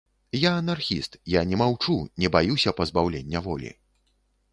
[0.43, 3.71] Я анархіст, я не маўчу, не баюся пазбаўлення волі.